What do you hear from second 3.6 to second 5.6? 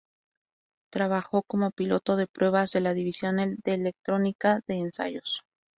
Electrónica de Ensayos.